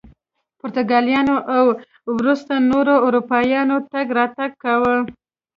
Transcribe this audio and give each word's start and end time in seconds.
پرتګالیانو 0.59 1.37
او 1.55 1.65
وروسته 2.17 2.53
نورو 2.69 2.95
اروپایانو 3.07 3.75
تګ 3.91 4.07
راتګ 4.17 4.51
کاوه. 4.63 4.95